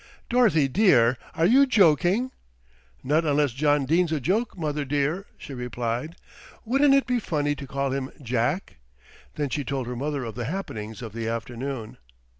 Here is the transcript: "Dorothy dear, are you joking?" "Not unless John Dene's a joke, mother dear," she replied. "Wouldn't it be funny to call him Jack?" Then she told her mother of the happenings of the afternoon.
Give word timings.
"Dorothy 0.31 0.67
dear, 0.67 1.15
are 1.35 1.45
you 1.45 1.67
joking?" 1.67 2.31
"Not 3.03 3.23
unless 3.23 3.51
John 3.51 3.85
Dene's 3.85 4.11
a 4.11 4.19
joke, 4.19 4.57
mother 4.57 4.83
dear," 4.83 5.27
she 5.37 5.53
replied. 5.53 6.15
"Wouldn't 6.65 6.95
it 6.95 7.05
be 7.05 7.19
funny 7.19 7.53
to 7.53 7.67
call 7.67 7.91
him 7.91 8.11
Jack?" 8.19 8.77
Then 9.35 9.49
she 9.49 9.63
told 9.63 9.85
her 9.85 9.95
mother 9.95 10.23
of 10.23 10.33
the 10.33 10.45
happenings 10.45 11.03
of 11.03 11.13
the 11.13 11.27
afternoon. 11.27 11.97